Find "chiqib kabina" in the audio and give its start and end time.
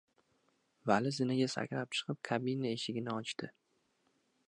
1.99-2.75